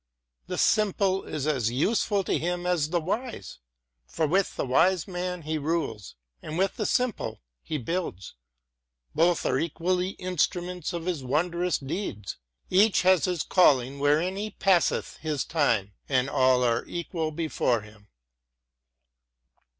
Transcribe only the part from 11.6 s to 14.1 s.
deeds. Each has his calling